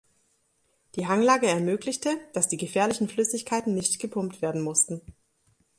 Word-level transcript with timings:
Die 0.95 1.05
Hanglage 1.05 1.45
ermöglichte, 1.45 2.17
dass 2.33 2.47
die 2.47 2.57
gefährlichen 2.57 3.07
Flüssigkeiten 3.07 3.75
nicht 3.75 3.99
gepumpt 3.99 4.41
werden 4.41 4.63
mussten. 4.63 4.99